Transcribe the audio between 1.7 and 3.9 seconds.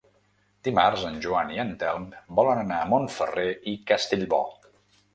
Telm volen anar a Montferrer i